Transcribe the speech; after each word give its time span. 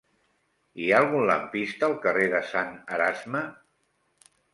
Hi 0.83 0.85
ha 0.93 1.01
algun 1.01 1.27
lampista 1.31 1.85
al 1.87 1.93
carrer 2.05 2.29
de 2.31 2.39
Sant 2.53 2.73
Erasme? 2.97 3.43